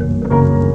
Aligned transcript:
Música 0.00 0.69